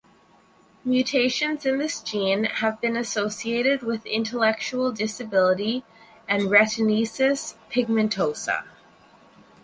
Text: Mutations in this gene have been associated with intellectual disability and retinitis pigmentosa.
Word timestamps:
Mutations 0.83 1.63
in 1.63 1.77
this 1.77 2.01
gene 2.01 2.45
have 2.45 2.81
been 2.81 2.95
associated 2.97 3.83
with 3.83 4.03
intellectual 4.07 4.91
disability 4.91 5.83
and 6.27 6.49
retinitis 6.49 7.53
pigmentosa. 7.69 8.63